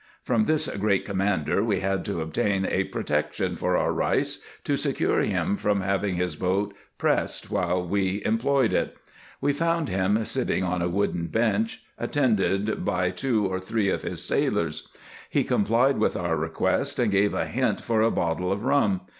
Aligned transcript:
From 0.23 0.45
this 0.45 0.65
great 0.67 1.05
commander 1.05 1.63
we 1.63 1.81
had 1.81 2.03
to 2.05 2.21
obtain 2.21 2.65
a 2.65 2.85
protection 2.85 3.55
for 3.55 3.77
our 3.77 3.93
Pieis, 3.93 4.39
to 4.63 4.75
secure 4.75 5.19
him 5.19 5.55
from 5.55 5.77
144 5.77 5.77
RESEARCHES 5.77 6.39
AND 6.41 6.41
OPERATIONS 6.41 6.71
having 6.71 6.71
his 6.71 6.71
boat 6.71 6.73
pressed 6.97 7.51
while 7.51 7.87
we 7.87 8.25
employed 8.25 8.73
it. 8.73 8.97
We 9.41 9.53
found 9.53 9.89
him 9.89 10.25
sitting 10.25 10.63
on 10.63 10.81
a 10.81 10.89
wooden 10.89 11.27
bench, 11.27 11.83
attended 11.99 12.83
by 12.83 13.11
two 13.11 13.45
or 13.45 13.59
three 13.59 13.89
of 13.89 14.01
his 14.01 14.23
sailors. 14.25 14.87
He 15.29 15.43
complied 15.43 15.99
with 15.99 16.17
our 16.17 16.35
request, 16.35 16.97
and 16.97 17.11
gave 17.11 17.35
a 17.35 17.45
hint 17.45 17.81
for 17.81 18.01
a 18.01 18.09
bottle 18.09 18.51
of 18.51 18.63
rum. 18.63 19.01